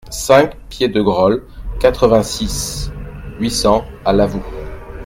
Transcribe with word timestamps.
cinq 0.09 0.55
piedegrolle, 0.67 1.43
quatre-vingt-six, 1.79 2.89
huit 3.39 3.51
cents 3.51 3.85
à 4.03 4.13
Lavoux 4.13 4.41